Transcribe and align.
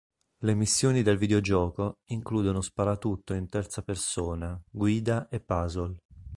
Le 0.39 0.55
missioni 0.55 1.03
del 1.03 1.17
videogioco 1.19 1.99
includono 2.05 2.61
sparatutto 2.61 3.35
in 3.35 3.47
terza 3.49 3.83
persona, 3.83 4.59
guida 4.67 5.29
e 5.29 5.39
puzzle. 5.39 5.95